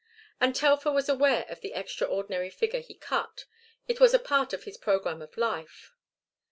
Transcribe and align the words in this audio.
And 0.39 0.55
Telfer 0.55 0.91
was 0.91 1.07
aware 1.09 1.45
of 1.47 1.61
the 1.61 1.73
extraordinary 1.75 2.49
figure 2.49 2.79
he 2.79 2.95
cut; 2.95 3.45
it 3.87 3.99
was 3.99 4.15
a 4.15 4.17
part 4.17 4.51
of 4.51 4.63
his 4.63 4.75
programme 4.75 5.21
of 5.21 5.37
life. 5.37 5.93